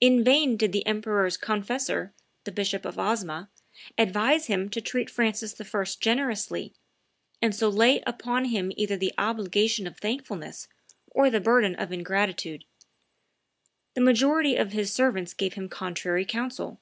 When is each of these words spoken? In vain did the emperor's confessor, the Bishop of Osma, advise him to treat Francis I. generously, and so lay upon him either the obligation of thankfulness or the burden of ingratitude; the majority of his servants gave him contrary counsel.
In 0.00 0.22
vain 0.22 0.56
did 0.56 0.70
the 0.70 0.86
emperor's 0.86 1.36
confessor, 1.36 2.14
the 2.44 2.52
Bishop 2.52 2.84
of 2.84 2.96
Osma, 2.96 3.50
advise 3.98 4.46
him 4.46 4.68
to 4.68 4.80
treat 4.80 5.10
Francis 5.10 5.60
I. 5.60 5.84
generously, 5.98 6.74
and 7.42 7.52
so 7.52 7.68
lay 7.68 8.00
upon 8.06 8.44
him 8.44 8.70
either 8.76 8.96
the 8.96 9.12
obligation 9.18 9.88
of 9.88 9.96
thankfulness 9.98 10.68
or 11.10 11.28
the 11.28 11.40
burden 11.40 11.74
of 11.74 11.90
ingratitude; 11.90 12.66
the 13.94 14.00
majority 14.00 14.54
of 14.54 14.70
his 14.70 14.92
servants 14.92 15.34
gave 15.34 15.54
him 15.54 15.68
contrary 15.68 16.24
counsel. 16.24 16.80